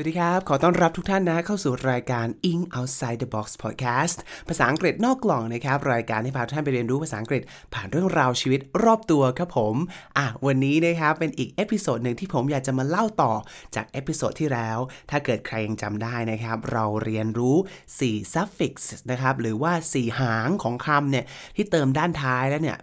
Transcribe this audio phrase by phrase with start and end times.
[0.00, 7.42] สวัสดีครับ ขอต้อนรับทุกท่านนะ เข้าสู่รายการ In Outside the Box Podcast ภาษาอังกฤษนอกกล่องนะครับ รายการที่พาทุกท่านไปเรียนรู้ภาษาอังกฤษ
[7.74, 9.74] ผ่านเรื่องราวชีวิตรอบตัวครับผม
[10.18, 13.32] อะ วันนี้นะครับ เป็นอีก episode หนึ่งที่ผมอยากจะมาเล่าต่อ
[13.74, 14.78] จาก episode ที่แล้ว
[15.10, 17.56] ถ้าเกิดใครยังจำได้นะครับ เราเรียนรู้
[17.98, 18.74] 4 suffix
[19.10, 21.24] นะครับ หรือว่า 4 หางของคำเนี่ย
[21.56, 22.78] ที่เติมด้านท้ายแล้วเนี่ย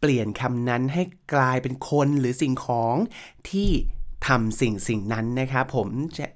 [0.00, 1.02] เปลี่ยนคำนั้นให้
[1.34, 2.96] กลายเป็นคนหรือสิ่งของ
[3.50, 3.70] ที่
[4.26, 5.88] ทำสิ่งสิ่งนั้นนะครับผม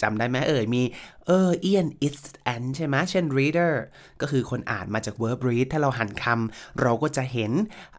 [0.02, 0.82] จำได้ไหมเอ่ยมี
[1.26, 3.72] เออเอียน it's and ใช่ไหมเช่น reader
[4.20, 7.52] ก็คือคนอ่านมาจาก verb read ถ้าเราหันคำเราก็จะเห็น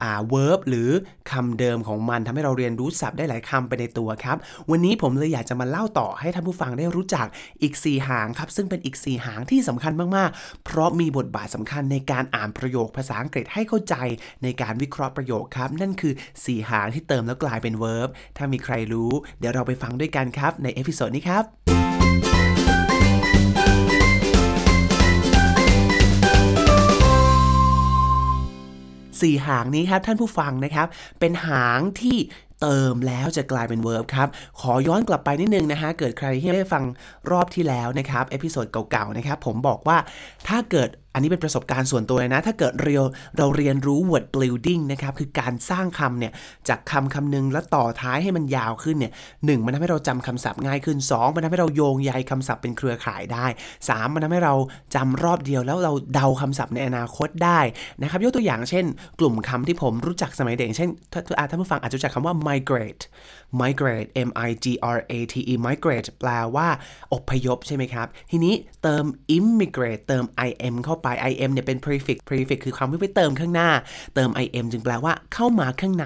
[0.04, 0.90] อ่า verb หรือ
[1.32, 4.38] คำเดิมของมันทำให้เราเรียนรู้ศัพท์ได้หลายคำไปในตัวครับ
[4.71, 7.27] วันนี้ผมเลยอยากจะมาเล่าต่อให้ท่านผู้ฟังได้รู้จัก
[7.62, 13.96] อีก 4 หางครับ ซึ่งเป็นอีก 4 หางที่สำคัญมาก ๆ เพราะมีบทบาทสำคัญในการอ่านประโยคภาษาอังกฤษให้เข้าใจ
[14.44, 21.44] ในการวิเคราะห์ประโยคครับ นั่นคือ 4 หางที่เติมแล้วกลายเป็น verb ถ้ามีใครรู้ เดี๋ยวเราไปฟังด้วยกันครับใน episode นี้ครับ
[29.24, 30.88] สี่หางนี้ครับท่านผู้ฟังนะครับ
[31.20, 32.18] เป็นหางที่
[32.62, 34.27] เติมแล้วจะกลายเป็น verb ครับ
[34.60, 36.84] ขอย้อนกลับไปนิดนึงนะฮะ เกิดใครที่ได้ฟัง
[37.32, 39.98] รอบที่แล้วนะครับ episode เก่าๆ นะครับ ผมบอกว่า
[40.48, 43.04] ถ้าเกิด อันนี้เป็นประสบการณ์ส่วนตัวเลยนะ ถ้าเกิดเรียว
[43.38, 46.34] เราเรียนรู้ word building นะครับ คือการสร้างคำเนี่ย
[46.70, 49.12] จากคำคำหนึ่งแล้วต่อท้ายให้มันยาวขึ้นเนี่ย
[49.46, 53.46] หมันทำให้เราจำคำศัพท์ง่ายขึ้น 2 มันทำให้เราโยงใยคำศัพท์เป็นเครือข่ายได้
[53.80, 54.54] 3 มันทำให้เรา
[54.96, 57.60] จำรอบเดียวแล้วเราเดาคำศัพท์ในอนาคตได้
[58.02, 58.86] นะครับ ยกตัวอย่างเช่น
[59.20, 63.04] กลุ่มคำที่ผมรู้จักสมัยเด็ก เช่นท่านผู้ฟังอาจจะรู้จักคำว่า migrate
[63.62, 64.66] migrate m i g
[64.96, 66.68] r a t e migrate แปลว่า
[67.14, 68.53] อพยพใช่ไหมครับ ทีนี้
[68.84, 69.06] เติม
[69.38, 70.23] immigrate เติม
[70.68, 71.08] im เข้าไป
[71.44, 73.69] im เนี่ยเป็น prefix prefix คือคำที่ไปเติมข้างหน้า
[74.16, 76.06] เติม im จึงแปลว่าเข้ามาข้างใน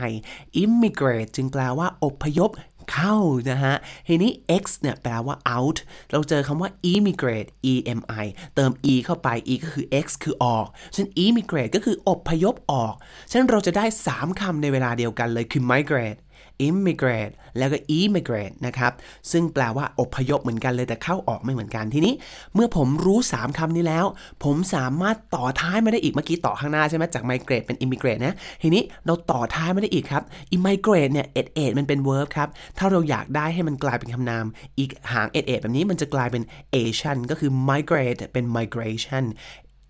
[0.61, 2.51] immigrate จึงแปลว่าอพยพ
[2.93, 3.15] เข้า
[3.49, 3.75] นะฮะ
[4.07, 4.31] ทีนี้
[4.61, 5.77] x เนี่ยแปลว่า out
[6.11, 8.25] เราเจอคำว่า immigrate emi
[8.55, 12.93] เติม e เข้าไป e ก็คือ x คือออกฉะนั้น immigrate ก็คืออพยพออก
[13.29, 16.19] ฉะนั้นเราจะได้ 3คำในเวลาเดียวกันเลยคือ migrate
[16.67, 18.91] immigrate แล้วก็ immigrate นะครับ
[19.31, 22.13] ซึ่งแปลว่าอพยพเหมือนกันเลยแต่เข้าออกไม่เหมือนกันทีนี้
[22.53, 24.05] เมื่อผมรู้ 3คำนี้แล้ว
[24.43, 30.23] ผมสามารถต่อท้ายมาได้อีกเมื่อกี้ต่อข้างหน้าใช่ไหมจาก migrate เป็น immigrate นะ ทีนี้เราต่อท้ายมาได้อีกครับ
[30.55, 34.45] immigrate เนี่ย ed ed มันเป็น verb ครับ ถ้าเราอยากได้ให้มันกลายเป็นคำนาม
[34.79, 36.43] อีกหาง ed ed แบบนี้มันจะกลายเป็น
[36.75, 39.23] asian ก็คือ migrate เป็น migration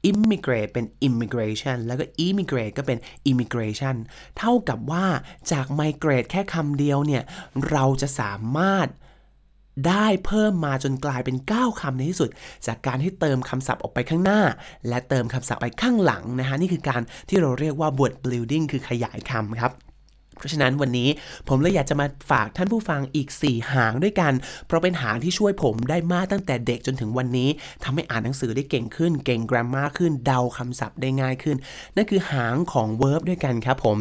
[0.10, 3.00] immigrate เป็น immigration แล้วก็ immigrate ก็เป็น
[3.30, 3.96] immigration
[4.38, 5.06] เท่ากับว่า
[5.52, 7.24] จาก migrate แค่คำเดียวเนี่ย
[7.70, 8.88] เราจะสามารถ
[9.88, 12.30] ได้เพิ่มมาจนกลายเป็น 9คำในที่สุด
[12.68, 14.42] จากการที่เติมคำศัพท์ออกไปข้างหน้า
[14.88, 19.72] และเติมคำศัพท์ไปข้างหลังนะฮะ นี่คือการที่เราเรียกว่า word building คือขยายคำครับ
[20.38, 21.10] เพราะฉะนั้นวันนี้
[21.50, 24.34] ผมเลยอยากจะมาฝากท่านผู้ฟังอีก 4 หางด้วยกัน
[24.68, 27.50] เพราะเป็นหางที่ช่วยผมได้มากตั้งแต่เด็กจนถึงวันนี้
[27.84, 31.58] ทำให้อ่านหนังสือได้เก่งขึ้น เก่งกราฟมาขึ้น เดาคำศัพท์ได้ง่ายขึ้น
[31.96, 33.98] นั่นคือหางของ verb ด้วยกันครับผม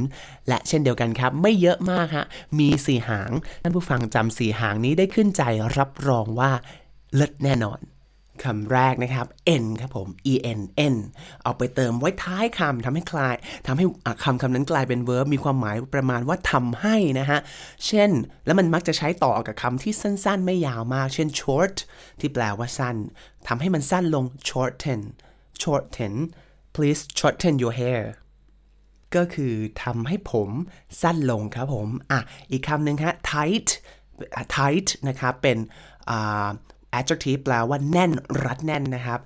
[0.49, 2.27] และเช่นเดียวกันครับ ไม่เยอะมากฮะ
[2.59, 3.31] มี 4 หาง
[3.63, 5.43] ท่านผู้ฟังจำ4หางนี้ได้ขึ้นใจ
[5.79, 6.51] รับรองว่า
[7.15, 7.81] เลิศแน่นอน
[8.45, 9.27] คำแรกนะครับ
[9.63, 10.09] n ครับผม
[10.57, 10.61] en
[10.93, 10.95] n
[11.43, 13.35] เอาไปเติมไว้ท้ายคำทำให้คลาย
[13.67, 13.85] ทำให้
[14.25, 17.41] คำคำนั้นกลายเป็น verb มีความหมายประมาณว่าทำให้นะฮะ
[17.87, 18.11] เช่น
[18.47, 21.77] แล้วมันมักจะใช้ต่อกับคำที่สั้นๆ ไม่ยาวมาก เช่น short
[22.21, 22.97] ที่แปลว่าสั้น
[23.49, 25.01] ทำให้มันสั้นลง shorten
[25.63, 26.15] shorten
[26.75, 28.05] please shorten your hair
[29.17, 30.51] ก็คือทำให้ผม
[31.03, 32.21] สั้นลงครับผม อะ
[32.51, 33.69] อีกคำหนึ่งฮะ tight
[34.57, 35.59] tight นะครับ เป็น
[36.99, 38.13] adjective แปลว่าแน่น
[38.45, 39.21] รัดแน่นนะครับ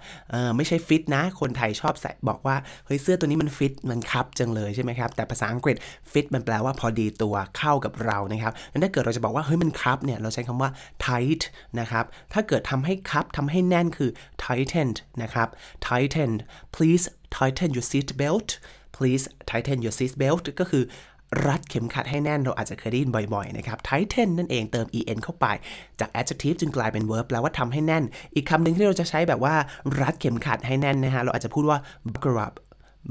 [0.57, 5.77] ไม่ใช่ฟิตนะ คนไทยชอบใส่บอกว่าเฮ้ยเสื้อตัวนี้มันฟิตมันคับจังเลยใช่ไหมครับ แต่ภาษาอังกฤษ
[6.13, 10.71] ฟิตมันแปลว่าพอดีตัวเข้ากับเรานะครับงั้นถ้าเกิดเราจะบอกว่าเฮ้ยมันคับเนี่ยเราใช้คำว่า
[11.07, 11.43] tight
[11.81, 14.11] นะครับ ถ้าเกิดทำให้คับทำให้แน่นคือ
[14.45, 15.49] tightened นะครับ
[15.87, 16.41] tightened
[16.75, 17.05] please
[17.37, 18.51] tighten your seat belt
[18.97, 20.85] please tighten your seat belt ก็คือ
[21.47, 25.47] รัดเข็มขัดให้แน่นเราอาจจะเคยได้ยินบ่อยๆนะครับ tighten นั่นเองเติม en เข้าไป
[26.01, 28.05] จาก adjective จึงกลายเป็น verb แปลว่าทำให้แน่น
[28.35, 29.55] อีกคำหนึ่งที่เราจะใช้แบบว่า
[30.01, 31.79] รัดเข็มขัดให้แน่นนะฮะ เราอาจจะพูดว่า
[32.13, 32.55] buckle up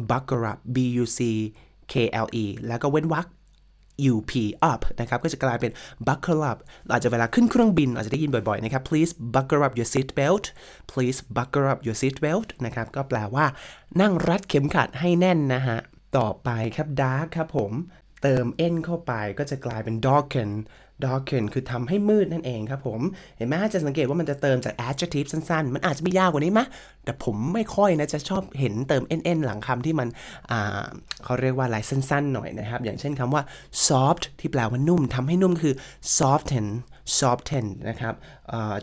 [0.10, 1.20] buckle up b u c
[1.92, 1.94] k
[2.26, 3.28] l e แล้วก็เว้นวรรค
[4.08, 4.32] up
[4.72, 5.72] up นะครับ ก็จะกลายเป็น
[6.08, 6.58] buckle up
[6.92, 10.46] อาจจะเวลาขึ้นเครื่องบิน อาจจะได้ยินบ่อยๆ นะครับ please buckle up your seat belt
[10.92, 13.46] please buckle up your seat belt นะครับ ก็แปลว่า
[14.02, 15.78] นั่งรัดเข็มขัดให้แน่นนะฮะ
[16.18, 17.72] ต่อไปครับ dark ครับผม
[18.24, 20.52] เติม n เข้าไปก็จะกลายเป็น darken
[21.06, 23.02] darken คือทำให้มืดนั่นเองครับผม
[23.38, 26.66] เห็นไหมจะสังเกตว่ามันจะเติมจาก adjective สั้นๆ มันอาจจะไม่ยากกว่านี้มะ
[27.04, 29.04] แต่ผมไม่ค่อยนะ จะชอบเห็นเติม
[29.38, 30.08] n หลังคำที่มัน
[31.24, 33.42] เขาเรียกว่าอะไรสั้นๆ หน่อยนะครับ อย่างเช่นคำว่า
[33.88, 35.74] soft ที่แปลว่านุ่มทำให้นุ่มคือ
[36.18, 36.68] soften
[37.20, 38.14] soften นะครับ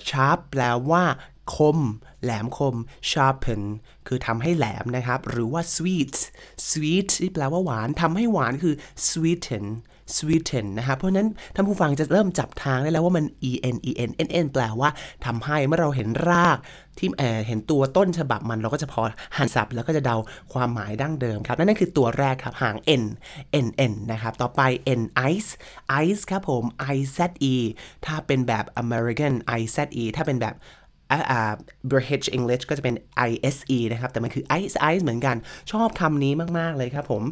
[0.08, 1.04] sharp แปลว่า
[1.54, 1.78] คม
[2.22, 2.76] แหลมคม
[3.10, 3.62] sharpen
[4.06, 6.16] คือทำให้แหลมนะครับ หรือว่า sweet
[6.68, 8.74] sweet ที่แปลว่าหวานทำให้หวานคือ
[9.08, 9.66] sweeten
[10.16, 14.90] sweeten นะครับเพราะนั้นท่านผู้ฟังจะเริ่มจับทางได้แล้วว่ามัน en en n n แปลว่า
[15.26, 16.58] ทำให้เมื่อเราเห็นราก
[16.98, 17.08] ที่
[17.46, 19.02] เห็นตัวต้นฉบับมันเราก็จะพอ
[19.36, 20.16] หันศัพท์แล้วก็จะเดา
[20.52, 23.04] ความหมายดั้งเดิมครับนั่นคือตัวแรกครับหาง n
[23.66, 24.60] n n นะครับ ต่อไป
[25.00, 25.02] n
[25.32, 25.50] ice
[26.04, 26.62] ice ครับผม
[26.94, 27.18] i z
[27.52, 27.54] e
[28.06, 30.54] ถ้าเป็นแบบ American i z e ถ้าเป็นแบบ
[31.90, 32.94] British English ก็จะเป็น
[33.28, 35.36] ISE นะครับ แต่มันคือ ice ice เหมือนกัน
[35.72, 37.22] ชอบคำนี้มาก ๆ เลยครับผม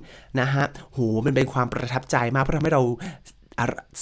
[0.40, 2.82] นะฮะ โห มันเป็นความประทับใจมาก เพราะทำให้เรา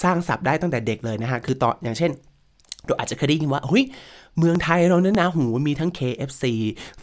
[0.02, 2.10] สร้างศัพท์ได้ตั้งแต่เด็กเลยนะฮะ คือต่ออย่างเช่น
[2.86, 3.84] เราอาจจะเคยได้ยินว่าเฮ้ย
[4.38, 6.44] เมืองไทยเราเนี่ยนะหูมีทั้ง KFC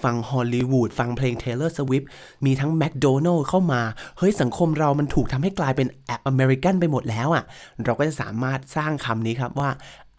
[0.03, 2.05] ฟังฮอลลีวูด ฟังเพลง Taylor Swift
[2.45, 3.81] มีทั้ง McDonald เข้ามา
[4.17, 7.43] เฮ้ย สังคมเรามันถูกทำให้กลายเป็นแอเมริกันไปหมดแล้วอะ่ะ
[7.85, 9.69] เราก็จะสามารถสร้างคำนี้ครับว่า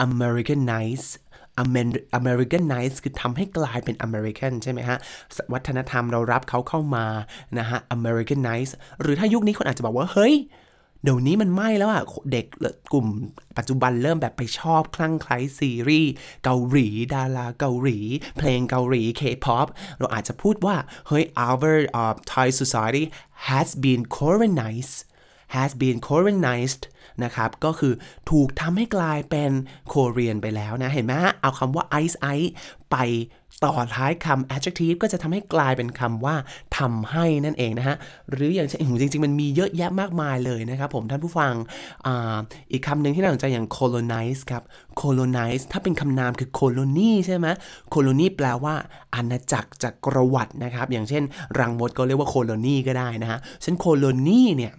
[0.07, 1.07] Americanize
[2.19, 4.97] American Nice คือทำให้กลายเป็น American ใช่ไหมฮะ
[5.53, 7.05] วัฒนธรรมเรารับเขาเข้ามา
[7.59, 8.71] นะฮะ American Nice
[9.01, 10.35] หรือถ้ายุคนี้คนอาจจะบอกว่า เฮ้ย
[11.03, 12.45] เดี๋ยวนี้มันไม่แล้วอะเด็ก
[12.93, 13.07] กลุ่ม
[13.57, 16.11] ปัจจุบันเริ่มแบบไปชอบคลั่งไคล้ซีรีส์
[16.43, 17.99] เกาหลี ดาราเกาหลี
[18.37, 19.67] เพลงเกาหลี K-pop
[19.99, 20.75] เราอาจจะพูดว่า
[21.07, 23.05] เฮ้ย our uh, Thai society
[23.49, 24.97] has been colonized
[25.55, 26.83] has been colonized
[27.23, 27.93] นะครับ ก็คือ
[28.29, 29.51] ถูกทำให้กลายเป็น
[29.87, 32.49] โคเรียนไปแล้วนะ เห็นไหมฮะเอาคำว่า ice ice
[32.91, 32.97] ไป
[33.65, 36.35] ต่อท้ายคำ adjective ก็จะทำให้กลายเป็นคำว่า
[36.77, 37.95] ทำให้นั่นเองนะฮะ
[38.31, 41.53] หรืออย่างเช่นจริง ๆ มันมีเยอะแยะมากมายเลยนะครับผมท่านผู้ฟัง
[42.05, 42.07] อ
[42.71, 44.63] อีกคำหนึ่งที่น่าสนใจอย่าง colonize ครับ
[45.01, 47.47] colonize ถ้าเป็นคำนามคือ colony ใช่ไหม
[47.93, 48.75] colony แปลว่า
[49.15, 51.23] อาณาจักรจักรวรรดินะครับ อย่างเช่น
[51.59, 54.73] รังมดก็เรียกว่า colony ก็ได้นะฮะเช่น colony เนี่ย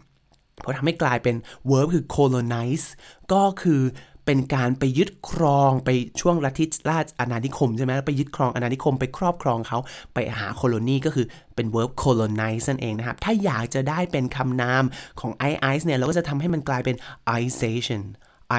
[0.60, 1.36] เพราะทำให้กลายเป็น
[1.70, 2.86] verb คือ colonize
[3.32, 3.82] ก็คือ
[4.26, 5.90] เป็นการไปยึดครองไป
[6.20, 9.78] ช่วงลัทธิราชอาณานิคมใช่ไหมไปยึดครองอาณานิคมไปครอบครองเขา
[10.14, 14.84] ไปหาโคโลนีก็คือเป็น verb colonize นั่นเองนะครับ ถ้าอยากจะได้เป็นคำนาม
[15.20, 16.96] ของ i ice เนี่ย เราก็จะทำให้มันกลายเป็น
[17.42, 18.02] ization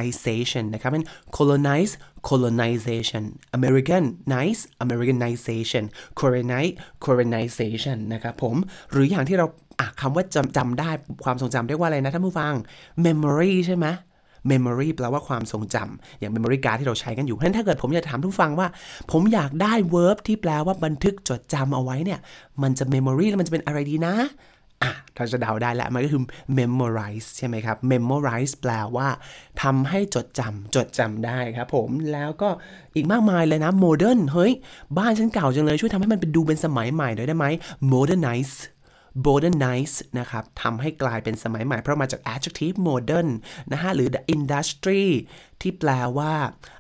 [0.06, 1.06] ization นะครับเป็น
[1.38, 1.94] colonize
[2.30, 3.24] colonization
[3.57, 4.04] American
[4.36, 5.84] nice Americanization
[6.19, 6.74] colonize
[7.06, 8.56] colonization นะครับผม
[8.92, 9.45] หรืออย่างที่เรา
[9.80, 10.90] อะคำว่าจำจำได้
[11.24, 12.54] ความทรงจำเรียกว่าอะไรนะท่านผู้ฟัง
[13.06, 13.88] memory ใช่ไหม
[14.51, 18.68] memory แปลว่าความทรงจำอย่าง memory card ที่เราใช้กันอยู่เพราะฉะนั้นถ้าเกิดผมอยากถามทุกฟังว่า
[19.12, 22.19] ผมอยากได้ verb ที่แปลว่าบันทึกจดจำเอาไว้เนี่ย
[22.63, 24.16] มันจะ memory แล้วมันจะเป็นอะไรดีนะ
[24.83, 26.21] อะเราจะเดาได้แล้วมันก็คือ
[26.59, 29.07] memorize ใช่ไหมครับ memorize แปลว่า
[29.62, 32.50] ทำให้จดจำจดจำได้ครับผมแล้วก็
[32.95, 34.53] อีกมากมายเลยนะ modern เฮ้ย
[34.97, 37.45] บ้านฉันเก่าจังเลยช่วยทำให้มันเป็นดูเป็นสมัยใหม่หน่อยได้ไหม
[37.91, 38.56] modernize
[39.25, 43.30] modernize นะครับทำให้กลายเป็นสมัยใหม่เพราะมาจาก adjective modern
[43.71, 45.04] นะฮะหรือ the industry
[45.62, 46.33] ที่แปลว่า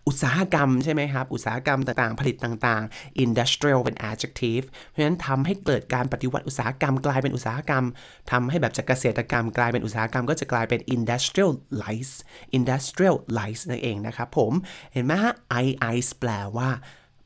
[0.07, 7.83] อุตสาหกรรมใช่ไหมครับ อุตสาหกรรมต่างๆ ผลิตต่างๆ industrial เป็น adjective เพราะฉะนั้นทำให้เกิดการปฏิวัติอุตสาหกรรม กลายเป็นอุตสาหกรรม
[8.31, 12.13] ทำให้แบบจากเกษตรกรรม กลายเป็นอุตสาหกรรมก็จะกลายเป็น industrialize
[12.57, 14.51] industrialize นั่นเองนะครับผม
[14.93, 16.69] เห็นไหมฮะ ize แปลว่า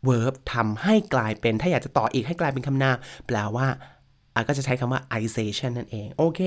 [0.07, 2.97] verb ทำให้กลายเป็นถ้าอยากจะต่ออีกให้กลายเป็นคำนาม
[3.27, 3.67] แปลว่า
[4.47, 6.41] ก็จะใช้คำว่า ization นั่นเอง โอเค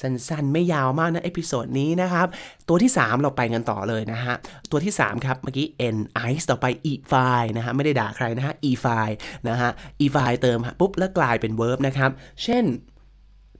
[0.00, 2.26] สั้นๆ ไม่ยาวมากนะ episode นี้นะครับ
[2.68, 4.34] ตัวที่ 3 เราไปกันต่อเลยนะฮะ
[4.70, 5.66] ตัวที่ 3 ครับ เมื่อกี้
[5.96, 5.98] en
[6.30, 9.16] ize ต่อไป e file นะฮะ ไม่ได้ด่าใครนะฮะ e file
[9.48, 9.70] นะฮะ
[10.04, 12.10] e file เติมปุ๊บ แล้วกลายเป็น verb นะครับ
[12.42, 12.64] เช่น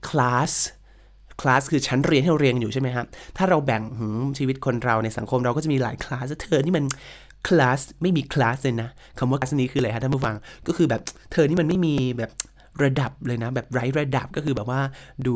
[0.09, 0.53] class
[1.41, 3.05] คลาสคือชั้นเรียนที่เราเรียนอยู่ใช่ไหมครับ
[3.37, 3.83] ถ้าเราแบ่ง
[4.37, 6.85] ชีวิตคนเราในสังคมเราก็จะมีหลายคลาส เธอนี่มัน
[7.47, 10.35] คลาสไม่มีคลาสเลยนะคำว่าคลาสนี้คืออะไรฮะท่านผู้ฟัง
[10.67, 12.29] ก็คือแบบเธอนี่มันไม่มีแบบ
[12.83, 14.81] ระดับเลยนะ แบบไร้ระดับก็คือแบบว่า
[15.27, 15.35] ดู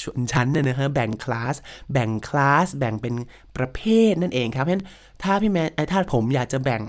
[0.00, 1.54] ชนชั้นเนี่ยนะฮะแบ่งคลาส
[1.92, 3.14] แบ่งคลาสแบ่งเป็น
[3.56, 3.80] ประเภ
[4.10, 4.86] ทนั่นเองครับเพราะฉะนั้น
[5.22, 6.82] ถ้าพี่แมนถ้าผมอยากจะแบ่ง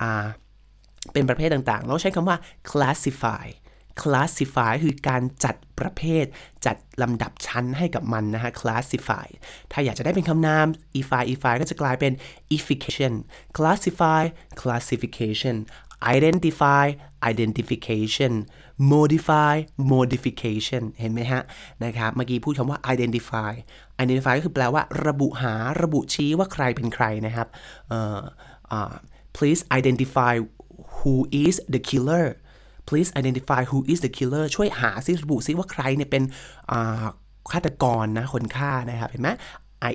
[0.00, 0.26] อ่า
[1.12, 2.36] เป็นประเภทต่างๆ เราใช้คำว่า
[2.70, 3.46] classify
[4.02, 6.24] classify คือการจัดประเภท
[6.66, 9.26] จัดลำดับชั้นให้กับมันนะฮะ classify
[9.72, 10.66] ถ้าอยากจะได้เป็นคำนาม
[11.00, 12.12] ify ify ก็จะกลายเป็น
[12.56, 13.12] ification
[13.56, 14.22] classify
[14.60, 15.56] classification
[16.16, 16.84] identify
[17.30, 18.32] identification
[18.92, 19.54] modify
[19.92, 21.42] modification เห็นไหมฮะ
[21.84, 23.52] นะครับเมื่อกี้พูดคำว่า identify
[24.02, 27.48] identify ก็คือแปลว่าระบุหาระบุชี้ว่าใครเป็นใครนะครับ
[27.96, 28.22] uh,
[28.76, 28.94] uh,
[29.36, 30.34] please identify
[30.98, 32.26] who is the killer
[32.88, 36.22] please identify who is the killer ช่วยหาซิระบุซิว่าใครเนี่ยเป็น
[37.52, 39.30] ฆาตกรนะคนฆ่านะครับเห็นไหม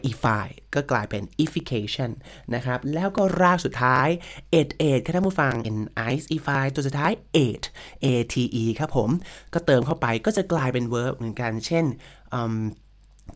[0.09, 2.11] ify ก็กลายเป็น ification
[2.55, 4.07] นะครับ แล้วก็รากสุดท้าย
[4.53, 5.79] ate ate ค่ะท่านผู้ฟัง n
[6.13, 7.67] ice ify ตัวสุดท้าย ate
[8.05, 9.09] ate ครับผม
[9.53, 11.85] ก็เติมเข้าไปก็จะกลายเป็น verb เหมือนกัน เช่น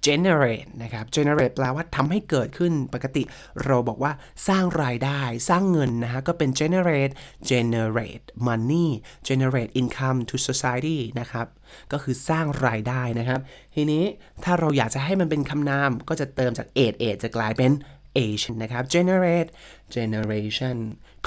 [0.07, 3.23] generate นะครับ generate แปลว่าทำให้เกิดขึ้นปกติ
[3.65, 4.11] เราบอกว่า
[4.47, 7.13] สร้างรายได้สร้างเงินนะฮะก็เป็น generate
[7.49, 8.87] generate money
[9.27, 11.47] generate income to society นะครับ
[11.91, 13.39] ก็คือสร้างรายได้นะครับ
[13.75, 14.03] ทีนี้
[14.43, 17.71] ถ้าเราอยากจะให้มันเป็นคำนามก็จะเติมจาก ate ate จะกลายเป็น
[18.17, 19.49] Asian นะครับ generate
[19.95, 20.77] generation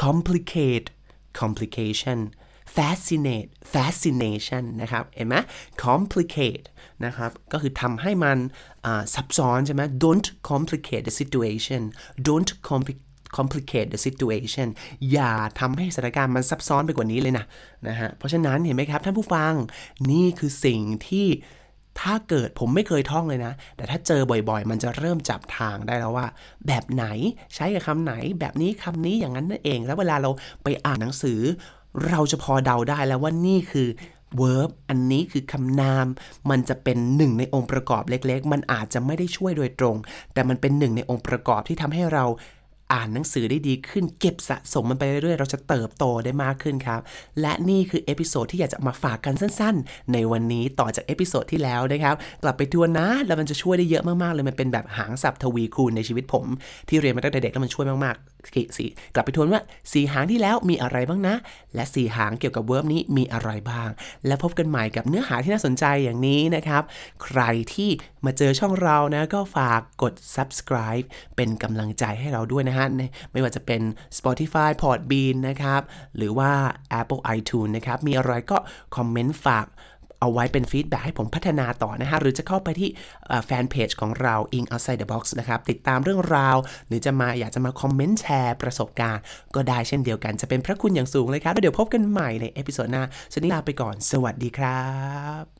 [0.03, 0.89] complicate
[1.41, 2.19] complication
[2.77, 5.37] fascinate fascination นะครับ เห็นไหม
[5.85, 6.67] complicate
[7.05, 8.39] นะครับ ก็คือทำให้มัน
[9.15, 11.83] ซับซ้อนใช่ไหม don't complicate the situation
[12.29, 13.07] don't complicate
[13.39, 14.69] complicate the situation
[15.13, 17.45] อย่าทำให้สถานการณ์มันซับซ้อนไปกว่านี้เลยนะ
[17.89, 19.53] นะฮะ เพราะฉะนั้นเห็นไหมครับท่านผู้ฟัง
[20.11, 21.27] นี่คือสิ่งที่
[22.01, 26.27] ถ้าเกิดผมไม่เคยท่องเลยนะ แต่ถ้าเจอบ่อยๆ มันจะเริ่มจับทางได้แล้วว่า
[26.67, 27.07] แบบไหน
[27.55, 30.31] ใช้กับคำไหน แบบนี้คำนี้อย่างนั้นนั่นเอง แล้วเวลาเรา
[30.63, 31.41] ไปอ่านหนังสือ
[32.09, 33.89] เราจะพอเดาได้แล้วว่านี่คือ
[34.41, 36.07] verb อันนี้คือคำนาม
[36.51, 39.97] มันจะเป็นหนึ่งในองค์ประกอบเล็ก ๆ มันอาจจะไม่ได้ช่วยโดยตรง
[40.33, 42.25] แต่มันเป็นหนึ่งในองค์ประกอบที่ทำให้เรา
[42.93, 47.01] อ่านหนังสือได้ดีขึ้น เก็บสะสมมันไปเรื่อยๆ เราจะเติบโตได้มากขึ้นครับ
[47.41, 56.47] และนี่คือ episode ที่อยากจะมาฝากกันสั้นๆ ในวันนี้ต่อจาก episode ที่แล้วนะครับ กลับไปทวนนะ แล้วมันจะช่วยได้เยอะมากๆ เลยมันเป็นแบบหางสับทวีคูณในชีวิตผม
[56.89, 59.61] ที่เรียนมาตั้งแต่เด็กแล้วมันช่วยมากๆสีกลับไปทวนว่า
[59.93, 61.35] สีหางที่แล้วมีอะไรบ้างนะ
[61.75, 63.89] และสีหางเกี่ยวกับเวิร์บนี้มีอะไรบ้าง
[64.27, 66.83] และพบกันใหม่กับเนื้อหาที่น่าสนใจอย่างนี้นะครับ
[67.25, 67.41] ใคร
[67.75, 67.91] ที่
[68.25, 71.07] มาเจอช่องเรานะก็ฝากกด subscribe
[71.37, 72.80] เป็นกำลังใจให้เราด้วยนะฮะ
[73.33, 73.83] ไม่ว่าจะเป็น
[74.19, 75.83] Spotify Podbean นะครับ
[76.17, 76.51] หรือว่า
[77.01, 78.57] Apple iTunes นะครับ มีอะไรก็
[78.97, 79.67] คอมเมนต์ฝาก
[80.23, 82.91] เอาไว้เป็น feedback ให้ผมพัฒนาต่อนะฮะ หรือจะเข้าไปที่
[83.47, 86.57] แฟนเพจของเรา English Outside the Box นะครับ ติดตามเรื่องราว
[86.87, 89.23] หรือจะมาอยากจะมาคอมเมนต์แชร์ประสบการณ์
[89.55, 93.03] ก็ได้เช่นเดียวกันจะเป็นพระคุณอย่างสูงเลยครับ แล้วเดี๋ยวพบกันใหม่ใน episode หน้า
[93.33, 94.83] วันนี้ลาไปก่อน สวัสดีครั
[95.43, 95.60] บ